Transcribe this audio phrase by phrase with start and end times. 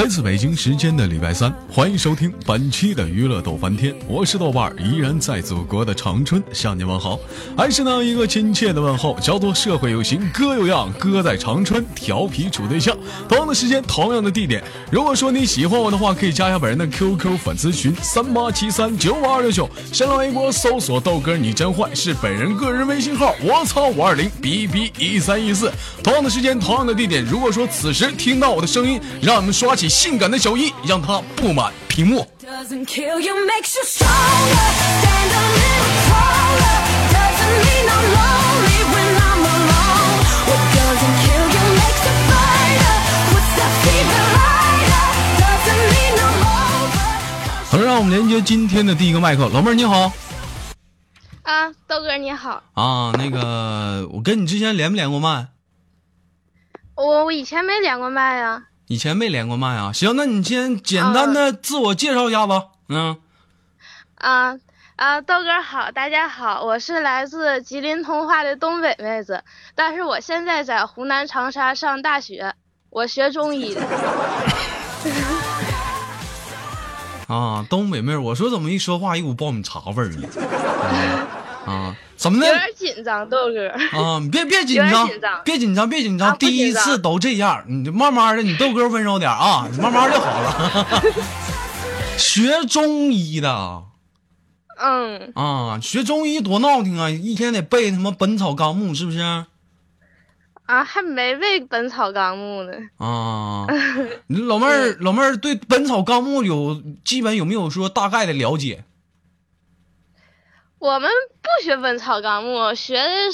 [0.00, 7.20] 来自北京时间的礼拜三，欢迎收听本期的娱乐逗翻天，我是豆瓣儿，依然在祖国的长春向你问好，
[7.54, 12.96] 还是那一个亲切的问候，叫做社会有型哥有样，哥在长春调皮处对象。
[13.28, 25.70] 同样的时间，同样的地点，如果说你喜欢我的话，可以加一下本人的 QQ 粉丝群三八七三九五二六九，新浪微博搜索豆哥你真坏，是本人个人微信号，我操五二零 B B 一三一四。
[26.02, 32.24] 同样的时间，同样的地点，如果说此时听到我的声音，让我们刷起性感的小姨，让她布满屏幕。
[47.68, 50.12] 好了，让我们连接今天的第一个麦克，老妹儿你好。
[51.42, 52.62] 啊，豆哥你好。
[52.74, 55.48] 啊，那个，我跟你之前连没连过麦？
[56.94, 59.92] 我我以前没连过麦呀、以前没连过麦啊。
[59.92, 62.64] 行，那你先简单的自我介绍一下吧。
[62.88, 63.16] 嗯，
[64.16, 64.58] 啊
[64.96, 69.44] 啊，豆哥好，大家好，我是来自吉林通化的东北妹子，
[69.76, 72.52] 但是我现在在湖南长沙上大学，
[72.90, 73.80] 我学中医的。
[77.28, 80.28] 啊，东北妹儿，我说怎么一说话一股爆米茶味儿呢？
[81.70, 82.52] 啊啊，怎么的有？
[82.52, 83.68] 点紧张，豆哥。
[83.68, 91.02] 啊，你别别紧张紧张，别紧张，别紧张，啊第一次都这样，你就慢慢的，你豆哥温柔点啊，你 慢慢就好了。
[92.18, 93.82] 学中医的
[94.82, 99.18] 嗯，啊，学中医多闹挺啊，一天得背他妈《本草纲目》，是不是？
[100.66, 102.72] 啊，还没背《本草纲目》呢。
[102.98, 103.66] 啊，
[104.28, 108.84] 你老妹儿，老妹儿对《本草纲目》有基本有没有说大概的了解？
[110.80, 111.10] 我们
[111.42, 113.32] 不学《本草纲目》，学的嗯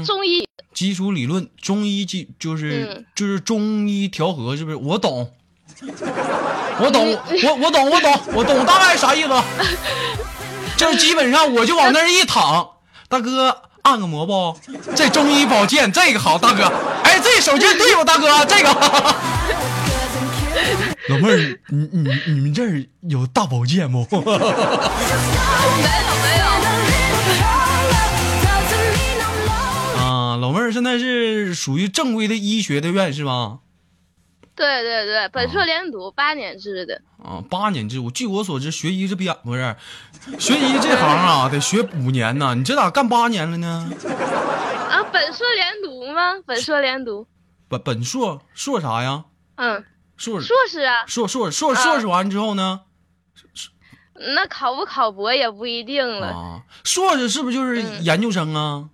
[0.00, 0.48] 是中医。
[0.72, 4.76] 基础理论，中医基就是、嗯就是中医调和，是不是？
[4.76, 5.30] 我懂，
[6.80, 7.12] 我懂，
[7.44, 9.42] 我我懂，我懂，我懂，大概啥意思？
[10.78, 12.66] 就是基本上我就往那儿一躺，
[13.10, 14.58] 大哥按个摩不？
[14.96, 16.64] 这中医保健这个好，大哥，
[17.04, 18.70] 哎，这手劲对不，大哥，这个。
[21.08, 23.98] 老妹儿，你你你们这儿有大保健不？
[24.10, 24.38] 没有
[30.40, 33.58] 老妹儿现在是属于正规的医学的院是吧？
[34.56, 37.00] 对对对，本硕连读八年制的。
[37.22, 37.98] 啊，八年制。
[38.00, 39.76] 我据我所知，学医这边不是
[40.38, 42.54] 学医这行啊，得学五年呢。
[42.54, 43.90] 你这咋干八年了呢？
[44.90, 46.40] 啊，本硕连读吗？
[46.44, 47.26] 本硕连读。
[47.68, 49.24] 本本硕硕啥呀？
[49.56, 49.84] 嗯，
[50.16, 52.80] 硕硕士啊，硕硕硕啊硕士完之后呢？
[54.34, 56.26] 那考不考博也不一定了。
[56.28, 58.60] 啊，硕士是不是就是嗯研究生啊？
[58.84, 58.90] 嗯，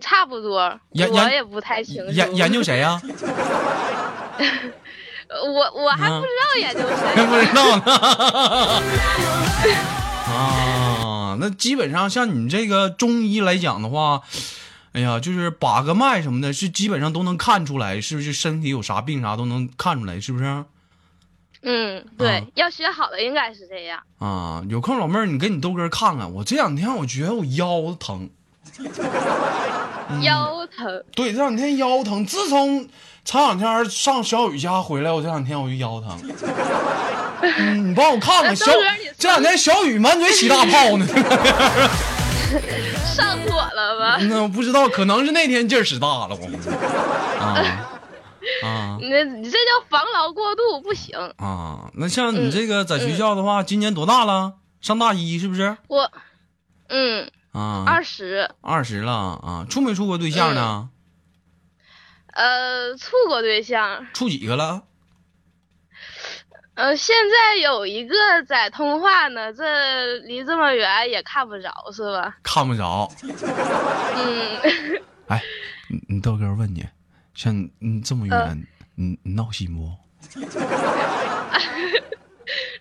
[0.00, 0.78] 差不多。
[0.90, 2.12] 我也不太清楚。
[2.12, 3.00] 研研究谁呀、
[5.44, 7.26] 我我还不知道研究谁。
[7.26, 7.82] 不知道呢。
[10.30, 14.22] 啊，那基本上像你这个中医来讲的话，
[14.92, 20.64] 哎呀，就是把个脉什么的，是基本上都能看出来，是不是身体有啥病啥都能看出来，是不是？
[21.62, 24.00] 嗯，对，啊要学好了应该是这样。
[24.18, 28.30] 啊，有空老妹儿，你跟你豆哥看看，我这两天我觉得我腰疼，
[30.08, 31.04] 嗯 腰疼。
[31.14, 32.88] 对，这两天腰疼，自从
[33.24, 36.18] 前两天上小雨家回来，我这两天我就腰疼。
[37.42, 38.54] 嗯，你帮我看看，
[39.16, 41.06] 这两天小雨满嘴起大泡呢。
[43.14, 44.18] 上火了吧？
[44.22, 46.46] 那我不知道，可能是那天劲儿使大了，我
[47.38, 47.54] 啊
[48.64, 51.16] 啊你这你这叫防劳过度，不行。
[51.36, 51.90] 啊！
[51.94, 54.54] 那像你这个在学校的话，今年多大了？
[54.80, 55.76] 上大一是不是？
[55.88, 56.10] 我，
[56.88, 59.66] 嗯，啊，二十，二十了啊！
[59.68, 60.90] 处没处过对象呢？
[62.32, 64.84] 呃，处过对象，处几个了？
[66.74, 68.14] 呃，现在有一个
[68.46, 72.38] 在通化呢，这离这么远也看不着，是吧？
[72.42, 73.10] 看不着。
[73.22, 75.42] 嗯， 哎，
[75.88, 76.86] 你你豆哥问你，
[77.34, 78.54] 像你这么远，呃
[78.94, 79.92] 你你闹心不？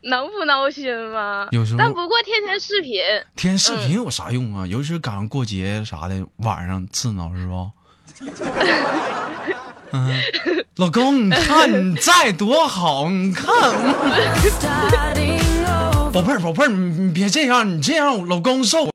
[0.03, 1.47] 能不闹心吗？
[1.51, 3.01] 有时候但不过天天视频，
[3.35, 4.65] 天天视频有啥用啊？
[4.67, 7.71] 尤其是赶上过节啥的，晚上刺挠是不？
[9.91, 10.21] 嗯，
[10.75, 13.47] 老公，你看你在多好，你看，
[16.11, 18.91] 宝贝儿，宝贝儿，你你别这样，你这样老公受不。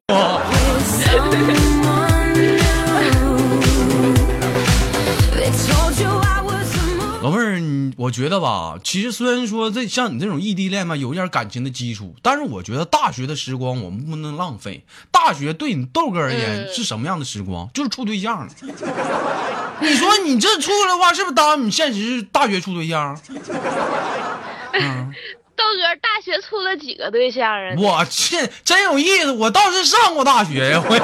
[7.25, 14.85] 老妹儿，你我觉得吧，其实虽然说这像你这种异地恋嘛，有一点感情的基础，但是我觉得大学的时光我们不能浪费。
[15.11, 17.67] 大学对你豆哥而言、嗯是什么样的时光？
[17.73, 18.53] 就是处对象了。
[19.81, 23.19] 你说你这处的话，是不是耽误你现实大学处对象？
[24.79, 25.11] 嗯，
[25.57, 27.75] 豆哥大学处了几个对象啊？
[27.79, 30.83] 我去，真有意思，我倒是上过大学呀。
[30.87, 30.95] 我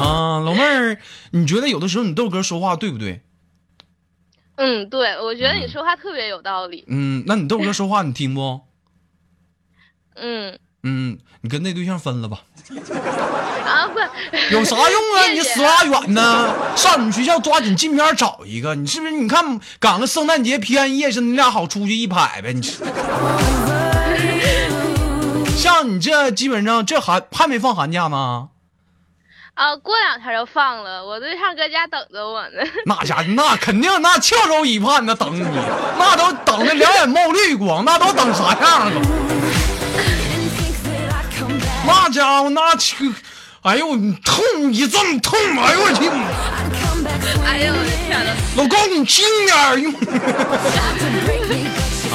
[0.02, 0.96] 啊，老妹儿，
[1.32, 3.20] 你觉得有的时候你豆哥说话对不对？
[4.58, 6.84] 嗯，对，我觉得你说话特别有道理。
[6.88, 8.60] 嗯，那你豆哥说话你听不？
[10.16, 12.42] 嗯，嗯，你跟那对象分了吧，
[13.64, 14.00] 啊不，
[14.52, 15.22] 有啥用啊？
[15.22, 16.52] 谢谢你死拉远呢？
[16.76, 19.12] 上你们学校抓紧近边找一个，你是不是？
[19.12, 22.52] 你看赶个圣诞节、平安夜似的，你俩好出去一拍呗。
[22.52, 22.60] 你
[25.56, 28.48] 像你这基本上这寒还没放寒假呢，
[29.58, 32.62] 啊，过两天就放了，我对象搁家等着我呢。
[32.86, 35.44] 那家伙那肯定那翘首以盼的等你，
[35.98, 39.02] 那都等的两眼冒绿光，那都等啥样了？
[41.84, 43.12] 那家伙那去，
[43.62, 46.08] 哎呦，你痛一阵痛，哎呦我去！
[47.44, 49.74] 哎呦我的天呐，老公，你轻点儿。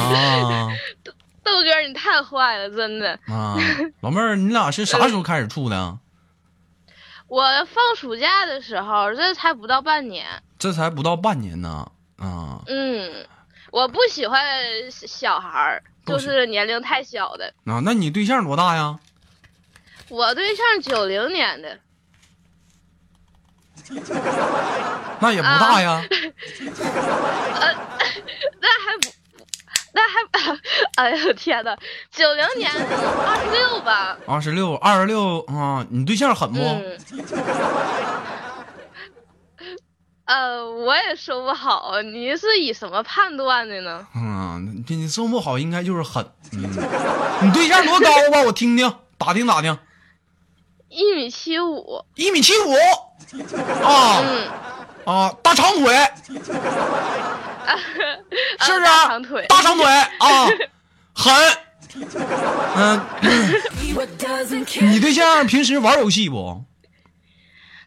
[0.00, 0.68] 啊
[1.44, 3.18] 豆哥你太坏了，真的。
[3.28, 3.54] 啊，
[4.00, 5.98] 老妹儿，你俩是啥时候开始处的？
[7.34, 10.24] 我放暑假的时候，这才不到半年。
[10.56, 11.90] 这才不到半年呢。
[12.16, 13.26] 啊，嗯，
[13.72, 14.40] 我不喜欢
[14.92, 17.52] 小孩儿，就是年龄太小的。
[17.64, 19.00] 啊，那你对象多大呀？
[20.10, 21.80] 我对象九零年的，
[25.18, 26.04] 那也不大呀。
[30.96, 31.76] 哎呦天呐，
[32.12, 34.16] 九零年二十六吧。
[34.26, 36.60] 二十六，二十六啊，你对象狠不？
[36.60, 36.96] 嗯。
[40.26, 44.06] 呃，我也说不好，你是以什么判断的呢？
[44.14, 46.24] 嗯，这你说不好，应该就是狠。
[46.52, 46.62] 嗯，
[47.42, 48.42] 你对象多高吧？
[48.46, 49.76] 我听听，打听打听。
[50.88, 52.72] 一米七五，一米七五
[53.82, 54.48] 啊嗯，
[55.04, 55.92] 啊，大长腿，
[56.24, 56.32] 是
[58.72, 59.08] 不是啊？
[59.08, 60.46] 长腿，大长腿啊，
[61.14, 61.32] 狠。
[62.76, 63.00] 嗯，
[64.80, 66.64] 你对象平时玩游戏不？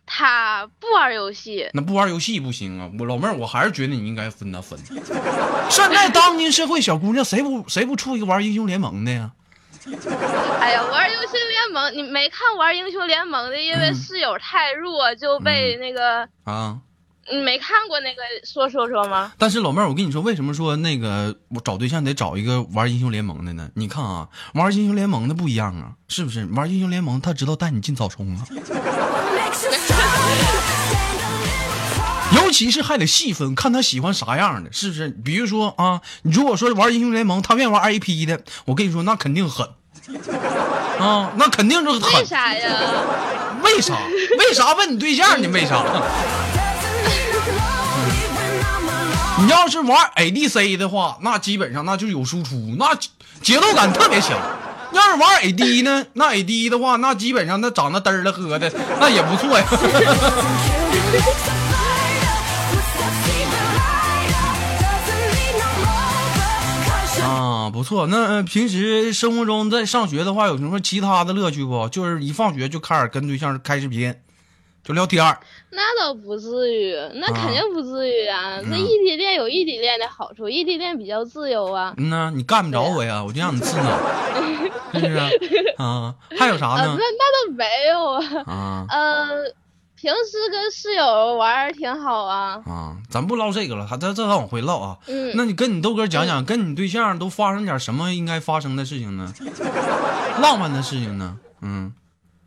[0.10, 2.90] 他不玩游戏，那不玩游戏不行啊！
[2.98, 4.80] 我老妹儿，我还是觉得你应该分他分。
[5.70, 9.32] 现在当今社会小姑娘，谁不谁不处一个玩英雄联盟的呀？
[10.62, 16.78] 哎呀，玩英雄联盟，你没看玩英雄联盟的，因为嗯室友太弱就被那个，啊！
[17.32, 19.34] 你没看过那个说说说吗？
[19.38, 23.70] 但是老妹儿，我跟你说，为什么说那个我找对象得找一个玩英雄联盟的呢？
[23.76, 26.46] 你看啊，玩英雄联盟的不一样啊，是不是？
[26.48, 28.48] 玩英雄联盟，他知道带你进草丛啊，
[32.36, 35.10] 尤其是还得细分，看他喜欢啥样的，是不是？
[35.10, 39.68] 比如说啊，你如果说玩英雄联盟，他愿意玩 IP 的，我跟你说，那肯定狠
[41.00, 42.24] 啊，那肯定就是为。
[42.24, 42.70] 啥呀？
[43.64, 43.98] 为啥？
[44.40, 45.50] 为啥问你对象呢？
[45.50, 45.84] 为啥？
[49.40, 52.96] 你要是玩 ADC 的话，那基本上那就有输出，那
[53.42, 54.32] 节奏感特别强。
[54.94, 59.66] 要是玩 AD 呢，那 AD 的话，那基本上那长得嘚儿了喝的，那也不错呀。
[67.24, 68.08] 啊，不错。
[68.08, 71.88] 那呃平时生活中在上学的话，有什么其他的乐趣不？
[71.90, 74.16] 就是一放学就开始跟对象开视频，
[74.88, 75.38] 就聊天儿。
[75.72, 78.58] 那倒不至于，那肯定不至于啊。
[78.62, 81.94] 这嗯异地恋有异地恋的好处，异地恋比较自由啊。
[81.98, 84.00] 嗯呐，你干不着我呀，我就让你刺挠，
[84.94, 85.30] 是不是啊？
[85.78, 86.98] 啊，还有啥啊，那呢？
[86.98, 88.46] 那倒没有啊。
[88.48, 89.28] 啊呃，
[90.00, 92.64] 平时跟室友玩儿挺好啊。
[92.66, 94.98] 啊，咱不唠这个了，他这这咱往回唠啊。
[95.08, 99.34] 嗯，那你跟你豆哥讲讲，跟你对象都发生点什么应该发生的事情呢？
[100.42, 101.38] 浪漫的事情呢？
[101.62, 101.94] 嗯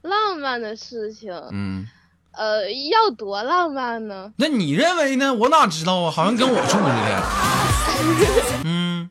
[0.02, 1.86] 浪漫的事情，嗯，
[2.32, 4.32] 呃，要多浪漫呢？
[4.36, 5.34] 那你认为呢？
[5.34, 6.10] 我哪知道啊？
[6.10, 7.22] 好像跟我处似的。
[8.64, 9.10] 嗯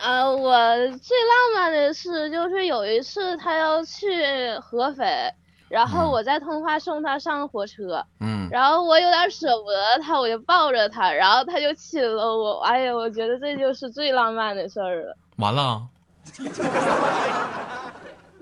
[0.00, 0.50] 呃，我
[0.98, 5.28] 最浪漫的事就是有一次他要去合肥，
[5.68, 12.60] 然后嗯我在通化送他上火车，嗯，然后我有点舍不得他，我就抱着他，然后他就亲了我。
[12.60, 15.16] 哎呀，我觉得这就是最浪漫的事儿了。
[15.36, 15.82] 完了。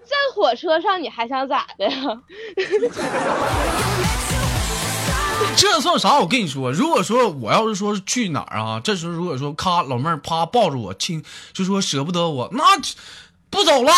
[0.06, 1.90] 在火车上你还想咋的呀？
[5.56, 6.18] 这算啥？
[6.18, 11.22] 我跟你说，如果说我要是说去哪儿啊，这时候如果说咔老妹儿啪抱着我亲，
[11.52, 12.62] 就说舍不得我，那
[13.50, 13.92] 不走了，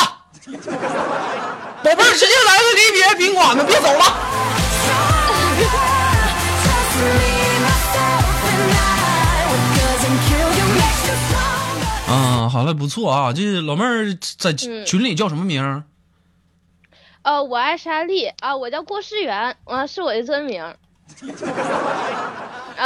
[0.47, 4.05] 宝贝儿直接来个离别宾馆的，别走了。
[12.09, 15.85] 啊，好了，不错啊，这老妹儿在嗯群里叫什么名儿？
[17.23, 20.63] 呃，我爱莎莉啊，我叫郭世元，啊，是我的真名。
[21.23, 21.35] 嗯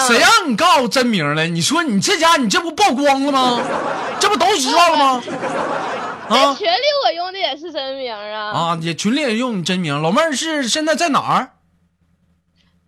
[0.07, 1.45] 谁让你告诉真名了？
[1.45, 3.61] 你说你这家你这不曝光了吗？
[4.19, 5.23] 这不都知道了吗？
[6.31, 8.79] 啊群里我用的也是真名啊，啊！
[8.81, 10.01] 也群里也用你真名。
[10.01, 11.51] 老妹儿是现在在哪儿？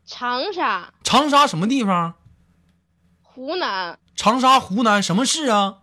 [0.06, 2.14] 长沙、长沙什么地方？
[3.22, 5.74] 湖南，长沙湖南什么市啊？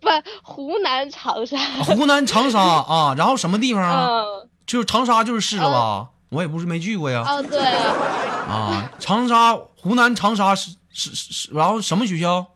[0.00, 0.08] 不，
[0.42, 1.56] 湖南长沙。
[1.84, 3.14] 湖南长沙啊。
[3.16, 4.08] 然后什么地方啊？
[4.08, 6.06] 嗯，就是长沙就是市了吧？
[6.28, 7.24] 我也不是没去过呀。
[7.26, 12.46] 哦对啊，啊，长沙湖南长沙是是是是，然后什么学校？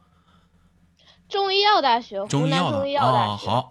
[1.31, 2.85] 中医药大学，中医药大
[3.39, 3.49] 学。
[3.49, 3.71] 好，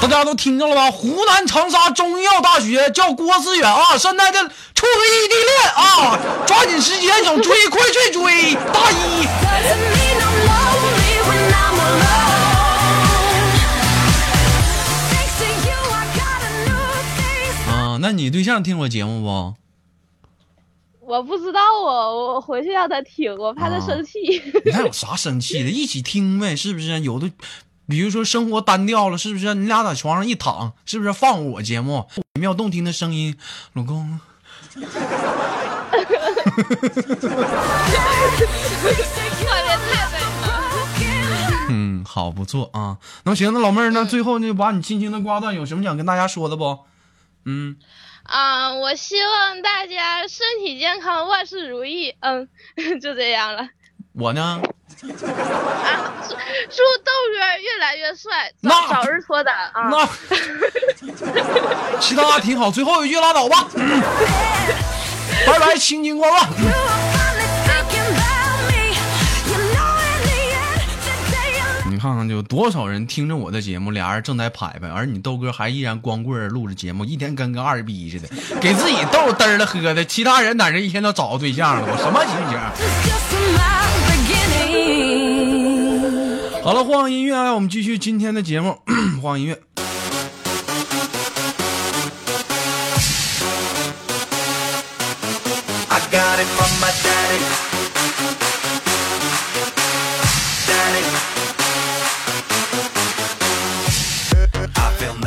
[0.00, 0.90] 大家都听着了吧？
[0.90, 10.03] 湖南长沙中医药大学叫郭思远啊，现在这处个异地恋啊，抓紧时间想追快去追，大一
[18.04, 19.54] 那你对象听我节目不？
[21.06, 21.58] 我不知道
[21.88, 24.42] 啊我回去让他听，我怕他生气。
[24.70, 25.70] 那有啥生气的？
[25.70, 27.00] 一起听呗，是不是？
[27.00, 27.30] 有的，
[27.88, 29.54] 比如说生活单调了，是不是？
[29.54, 32.06] 你俩在床上一躺，是不是放我节目？
[32.34, 33.38] 美妙动听的声音，
[33.72, 34.20] 老公。
[41.70, 42.98] 嗯，好，不错啊。
[43.24, 46.80] 那行，那老妹儿，那最后呢，把你轻轻的挂断，有什么想跟大家说的不？
[47.46, 47.76] 嗯，
[48.24, 52.14] 啊、我希望大家身体健康，万事如意。
[52.20, 52.48] 嗯，
[53.00, 53.68] 就这样了。
[54.14, 54.62] 我呢，啊，
[56.22, 59.90] 祝祝豆哥越来越帅，早那早日脱单啊！
[59.90, 60.08] 那
[62.00, 63.68] 其他挺好，最后一句拉倒吧。
[63.74, 64.00] 嗯
[65.46, 66.48] 拜拜，清清挂断。
[72.04, 78.28] 看看，就多少人听着我的节目，俩人正在拍拍，而你豆哥还依然光棍儿录着节目，一天跟个二逼似的，
[78.60, 82.58] 给自己逗嘚儿了喝的，其他人在这一天都找个对象了，我什么心情.
[86.62, 88.76] 好了，换个音乐，来我们继续今天的节目，
[89.22, 89.58] 换个音乐。
[95.88, 96.92] I got it from my.
[97.02, 97.73] Daddy.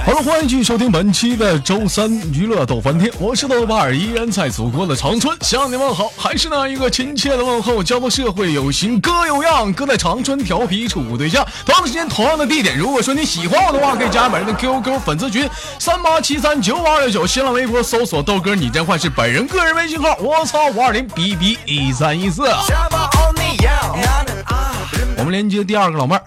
[0.08, 15.46] 好了，欢迎继续收听本期的周三娱乐逗翻天，我是豆巴尔，依然在祖国的长春向你问好，还是那一个亲切的问候，交个社会有型哥有样，哥在长春调皮处对象，同样的时间同样的地点，如果说你喜欢我的话，可以加本人的 QQ 粉丝群
[15.78, 22.44] 三八七三九五二六九，新浪微博搜索豆哥你真坏是本人个人微信号，我操五二零 B B 一三一四。
[25.18, 26.24] 我们连接第二个老妹儿，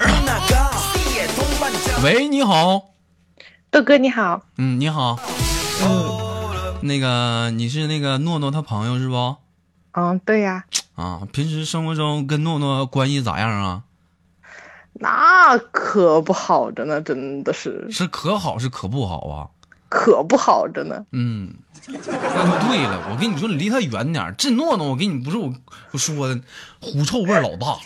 [2.04, 2.82] 喂，你好。
[3.70, 5.16] 豆哥你好，嗯，你好，
[5.84, 9.36] 嗯那个你是那个诺诺他朋友是不？
[9.92, 10.64] 嗯，对呀、
[10.96, 13.84] 啊，平时生活中跟诺诺关系咋样啊？
[14.94, 19.46] 那可不好着呢，真的是是可好是可不好啊？
[19.90, 21.04] 可不好着呢。
[21.12, 21.52] 嗯，
[21.88, 23.08] 那就对了。
[23.10, 24.34] 我跟你说，你离他远点儿。
[24.38, 25.52] 这诺诺，我跟你不是我
[25.90, 26.40] 我说的，
[26.80, 27.76] 狐臭味老大。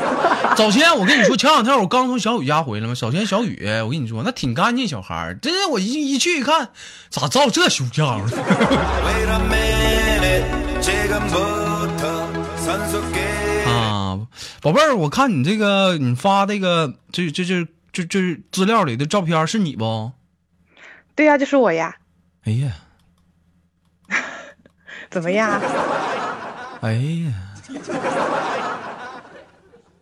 [0.56, 2.94] 早先我跟你说，前两天我刚从小雨家回来嘛。
[2.94, 5.38] 首先小雨，我跟你说，那挺干净小孩儿。
[5.42, 6.70] 这我一一去一看，
[7.10, 8.24] 咋照这熊样儿？
[13.68, 14.20] 啊，
[14.62, 20.12] 宝贝儿，我看你这个，你发这个，这这这这这资料里的照片是你不？
[21.18, 21.96] 对呀，就是我呀！
[22.44, 22.70] 哎呀，
[25.10, 25.60] 怎么样？
[26.80, 27.32] 哎呀！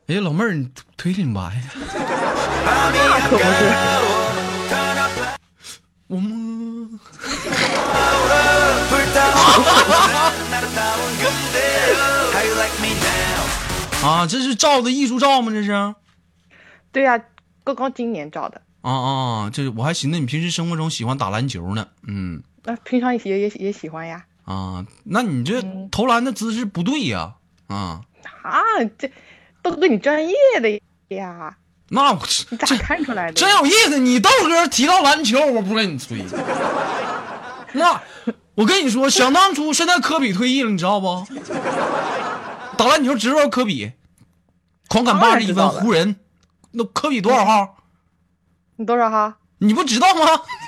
[0.09, 1.63] 哎，老妹儿，你腿挺白呀？
[2.67, 3.73] 那可不是。
[6.09, 6.87] 我摸。
[14.07, 15.51] 啊，这是照的艺术照吗？
[15.51, 15.95] 这是？
[16.93, 17.19] 对呀，
[17.65, 18.61] 刚刚今年照的。
[18.88, 21.88] 啊啊，这我还寻思你平时生活中喜欢打篮球呢。
[22.07, 24.25] 嗯那平常也也也喜欢呀。
[24.45, 27.35] 啊，那你这投篮的姿势不对呀。
[27.66, 28.02] 啊，
[28.43, 28.61] 啊，
[28.97, 29.11] 这
[29.61, 30.81] 豆哥你专业的
[31.16, 31.57] 呀，
[31.88, 33.33] 那我你咋看出来的？
[33.33, 33.99] 真有意思。
[33.99, 36.25] 你豆哥提到篮球，我不跟你吹。
[37.75, 38.00] 那
[38.55, 41.26] 我跟你说，想当初，现在科比退役了，你知道不？
[42.76, 43.90] 打篮球知道科比，
[44.87, 46.14] 狂砍当八十一分，湖人。
[46.71, 47.76] 那科比多少号？
[48.78, 49.33] 你多少号？
[49.59, 50.26] 你不知道吗？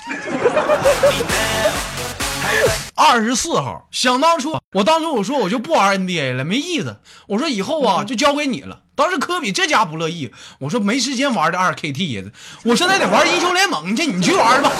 [2.94, 3.86] 二十四号。
[3.90, 6.96] 想当初，我当初我说我就不玩 NBA 了，没意思。
[7.26, 8.80] 我说以后啊就交给你了。
[8.94, 12.30] 当时科比这家不乐意，我说没时间玩这二 KT 呀，
[12.64, 14.72] 我现在得玩英雄联盟去，你去玩吧。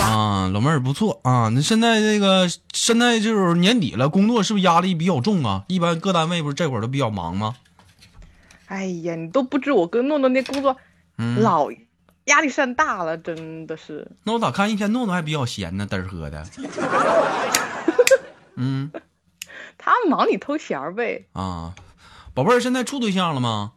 [0.00, 1.48] 啊，老妹儿不错啊。
[1.54, 5.62] 那现在这个现在就是年底了，工作是不是压力比较重啊？
[5.68, 7.54] 一般各单位不是这会儿都比较忙吗？
[8.66, 10.76] 哎呀，你都不知我跟诺诺那工作
[11.18, 11.70] 嗯，老
[12.24, 14.10] 压力山大了，真的是。
[14.24, 16.44] 那我咋看一天诺诺还比较闲呢，嘚儿喝的。
[18.58, 18.90] 嗯
[19.78, 21.26] 他忙里偷闲儿呗。
[21.32, 21.74] 啊，
[22.34, 23.72] 宝贝儿现在处对象了吗？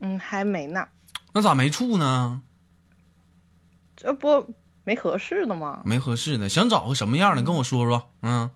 [0.00, 0.88] 嗯，还没呢，
[1.32, 2.42] 那咋没处呢？
[3.96, 5.82] 这不没合适的吗？
[5.84, 7.42] 没合适的，想找个什么样的？
[7.42, 8.10] 跟我说说。
[8.22, 8.50] 嗯，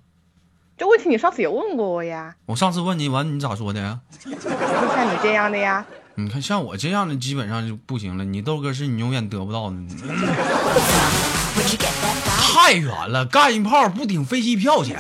[0.81, 3.99] 这问题你上次也问过我呀，我上次问你完，你咋说的呀？
[4.25, 5.85] 我 说像你这样的呀，
[6.15, 9.77] 你看像我这样的基本上就不行了，你豆哥是你永远得不到的。
[12.55, 14.99] 太远了，干一炮不顶飞机票钱。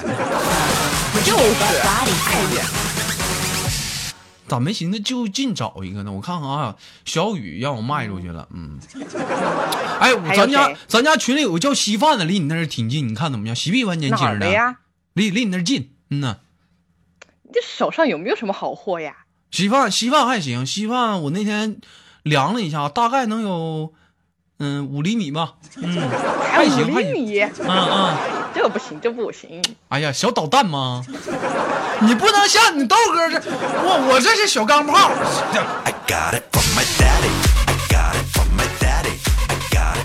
[1.24, 2.06] 就是太
[2.54, 2.62] 远。
[4.46, 6.12] 咋没寻思就近找一个呢？
[6.12, 8.46] 我看看啊，小雨让我卖出去了。
[8.52, 8.78] 嗯，
[9.98, 13.56] 哎，咱家咱家群里有个叫稀饭的，离你那儿挺近，你看怎么样？
[13.56, 14.76] 喜不喜欢年轻的呀？
[15.14, 15.94] 离离你那儿近。
[16.10, 16.36] 嗯呐，
[17.42, 19.16] 你这手上有没有什么好货呀？
[19.50, 21.80] 稀饭稀饭还行，稀饭我那天
[22.22, 23.92] 量了一下，大概能有
[24.58, 25.54] 嗯五厘米吧。
[25.76, 26.08] 嗯，
[26.52, 27.14] 还行还行。
[27.14, 28.16] 厘米，嗯嗯。
[28.52, 29.62] 这不行，这不行。
[29.88, 31.04] 哎呀，小导弹吗？
[32.02, 35.10] 你不能像你豆哥这，我我这是小钢炮。
[35.84, 37.59] I got it from my daddy.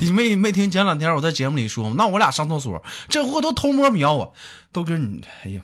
[0.05, 1.95] 你没没听前两天我在节目里说吗？
[1.97, 4.33] 那我俩上厕所，这货都偷摸瞄我。
[4.71, 5.61] 豆哥你，哎呀，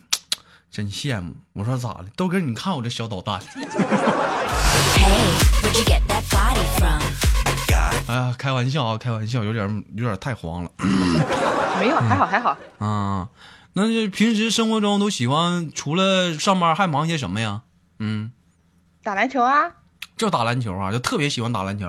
[0.72, 1.36] 真羡慕。
[1.54, 2.06] 我说咋的？
[2.16, 3.40] 豆哥你看我这小导弹。
[3.40, 3.46] Hey,
[5.62, 7.00] where'd you get that body from?
[8.08, 10.72] 哎呀，开玩笑啊，开玩笑，有点有点太黄了
[11.80, 12.58] 没有，还好还好。
[12.80, 13.30] 啊。
[13.74, 17.62] 那就平时生活中都喜欢除了上班还忙些什么呀？
[18.00, 18.32] 嗯，
[19.04, 19.72] 打篮球啊，
[20.18, 21.88] 就打篮球啊，就特别喜欢打篮球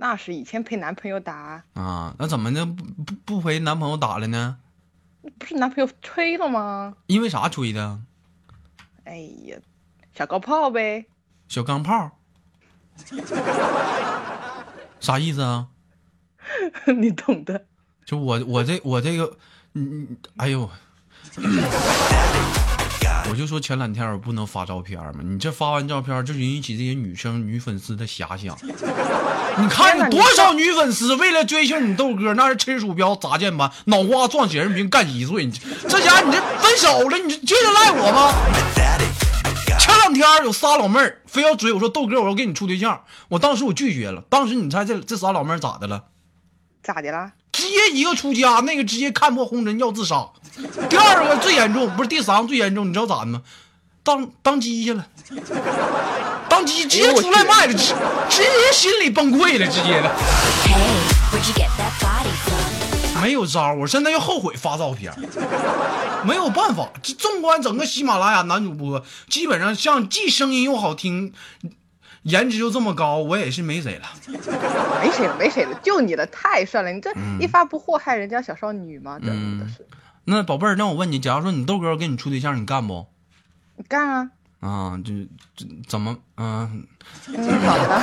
[0.00, 2.14] 那是以前陪男朋友打，啊。
[2.18, 4.56] 那怎么就不不不陪男朋友打了呢？
[5.38, 6.96] 不是男朋友吹了吗？
[7.06, 8.00] 因为啥吹的？
[9.04, 9.58] 哎呀，
[10.14, 11.04] 小钢炮呗。
[11.48, 12.12] 小钢炮？
[15.00, 15.68] 啥意思啊？
[16.98, 17.66] 你懂的。
[18.06, 19.36] 就我我这我这个，
[19.74, 20.70] 嗯，嗯哎呦，
[23.28, 28.56] 我就说前两天我不能发照片嘛，你这发完照片就引起这些女生女粉丝的遐想。
[29.58, 38.32] 你看有多少女粉丝为了追求你豆哥，那是吃鼠标砸键盘，脑瓜撞显示屏干一岁，你这家伙你这分手了，你这就赖我吗
[39.78, 44.22] 前两天有仨老妹儿非要追我说豆哥，我要跟你处对象，我当时我拒绝了。
[44.28, 46.04] 当时你猜这这仨老妹儿咋的了？
[46.82, 47.32] 咋的啦？
[47.70, 50.26] 直接一个出家，那个直接看破红尘要自杀。
[50.88, 53.42] 第二个最严重，不是第三个最严重，你知道咋的吗？
[54.02, 55.06] 当当鸡去了，
[56.48, 57.94] 当鸡直接出来卖了，直
[58.28, 60.10] 直接心里崩溃了，直接的
[63.22, 63.74] 没有招。
[63.74, 65.12] 我现在又后悔发照片，
[66.24, 66.88] 没有办法。
[67.18, 71.32] 纵观整个喜马拉雅男主播，基本上像既声音又好听，
[72.22, 74.08] 颜值就这么高，我也是没谁了。
[74.26, 76.90] 没谁了，没谁了，就你了，太帅了！
[76.92, 79.18] 你这一发不祸害人家小少女吗？
[79.18, 79.86] 真的是，
[80.24, 83.06] 那宝贝儿，那我问你，假如说你豆哥跟你处对象，你干不？
[83.76, 84.30] 你干啊！
[84.60, 86.86] 啊，这这怎么嗯、
[87.28, 88.02] 嗯，咋的了？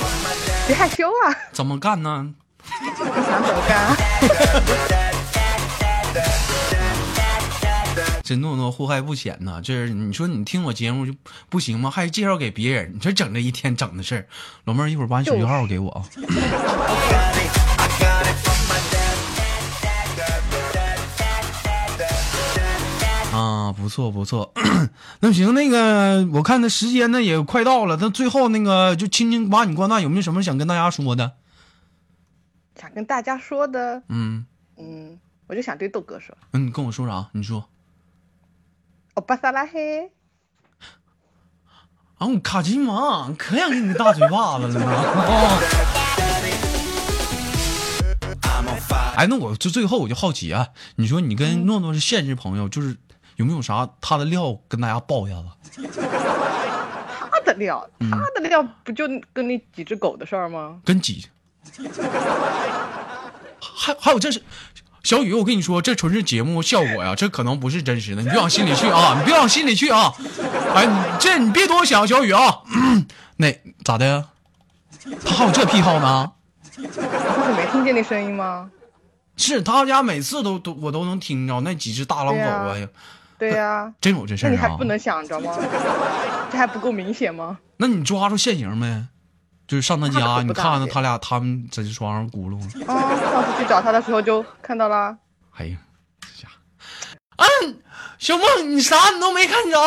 [0.66, 1.36] 别害羞啊！
[1.52, 2.34] 怎么干呢？
[2.80, 3.94] 你 想怎么干
[8.28, 8.30] 啊？
[8.30, 9.62] 这诺诺祸害不浅呐！
[9.64, 11.14] 这是你说你听我节目就
[11.48, 11.90] 不行吗？
[11.90, 14.28] 还介绍给别人，你说整这一天整的事儿。
[14.64, 16.04] 老妹儿，一会儿把你手机号给我啊。
[23.32, 24.52] 啊，不错不错，
[25.20, 31.32] 那行，那个我看那时间呢也快到了，那最后那个就轻轻把你挂那，有没有什么想跟大家说的？
[32.78, 34.44] 想跟大家说的，嗯
[34.76, 37.28] 嗯，我就想对豆哥说，嗯，你跟我说啥？
[37.32, 37.64] 你说
[39.18, 40.12] 欧巴萨拉黑，
[42.18, 44.80] 啊，我卡金王可想给你个大嘴巴子了呢。
[44.86, 45.58] 哦
[49.18, 52.96] 哎，那我就最后我就好奇啊，你说你跟诺诺是现实朋友，就是
[53.34, 55.48] 有没有啥他的料跟大家爆一下子？
[57.32, 60.80] 他的料，嗯他的料不就跟那几只狗的事儿吗？
[60.84, 61.26] 跟几？
[63.60, 64.40] 还还有这是
[65.08, 70.12] 小雨，我跟你说，这纯是节目效果呀，这可能不是真实的，你别往心里去啊， 你别往心里去啊。
[70.74, 72.58] 哎，你这你别多想，小雨啊。
[73.38, 73.50] 那
[73.82, 74.26] 咋的？
[75.24, 76.30] 他还有这癖好呢？
[76.76, 77.00] 你不是
[77.56, 78.70] 没听见那声音吗？
[79.38, 82.88] 是他家每次都都我都能听着那几只大狼狗啊对呀，
[83.38, 84.84] 对呀、真有这事儿啊那你还不？
[84.84, 85.56] 能想着吗？
[86.52, 87.56] 这还不够明显吗？
[87.78, 89.06] 那你抓住现行没？
[89.68, 92.58] 就是上他家，你看看他俩，他们在这床上咕噜。
[92.90, 95.14] 啊，上次去找他的时候就看到了。
[95.58, 95.76] 哎呀，
[96.22, 96.48] 这家，
[97.36, 97.76] 嗯、啊，
[98.18, 99.78] 小梦，你啥你都没看着，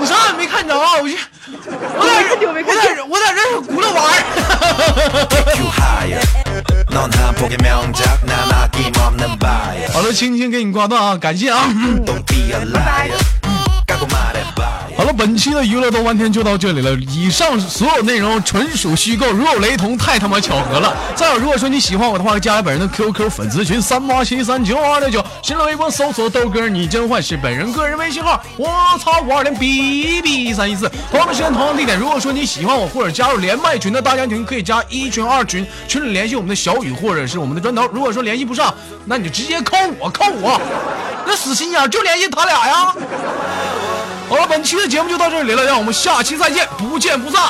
[0.00, 1.16] 你啥也没看着，我去，
[1.46, 4.02] 我在这，我,在在我在这轱辘玩。
[9.92, 11.68] 好了，青青给你挂断啊，感谢啊，
[12.74, 13.35] 拜拜。
[14.96, 16.90] 好了，本期的娱乐豆瓣天就到这里了。
[17.14, 20.96] 以上所有内容纯属虚构，如有雷同，太他妈巧合了。
[21.14, 30.90] 再有，如果说你喜欢我的话，加下本人的 QQ 粉丝群三八七三九二六九，新浪微博搜索豆哥你真坏是本人个人微信号，我操五二零 B B 三一四。
[31.10, 31.98] 同样的时间，同样的地点。
[31.98, 37.86] 如果说你喜欢我或者加入连麦群的大家庭，可以加一群、二群，群里联系我们的小雨或者是我们的砖头。
[37.92, 40.58] 如果说联系不上，那你就直接扣我，扣我，
[41.26, 42.94] 那死心眼就联系他俩呀。
[44.28, 47.40] 好了，本期的节目就到这里了，让我们下期再见，不见不散。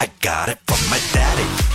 [0.00, 0.06] I
[0.48, 1.67] it from my daddy.